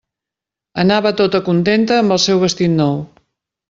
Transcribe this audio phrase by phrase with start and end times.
[0.85, 3.03] Anava tota contenta amb el seu vestit nou.